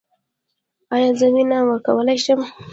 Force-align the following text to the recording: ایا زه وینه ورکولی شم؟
ایا 0.93 1.09
زه 1.19 1.27
وینه 1.33 1.57
ورکولی 1.67 2.17
شم؟ 2.23 2.39